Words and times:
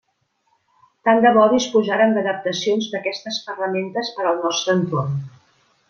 Tant 1.09 1.21
de 1.25 1.33
bo 1.35 1.43
disposàrem 1.51 2.15
d'adaptacions 2.17 2.89
d'aquestes 2.95 3.39
ferramentes 3.51 4.11
per 4.17 4.27
al 4.31 4.45
nostre 4.49 4.79
entorn. 4.81 5.19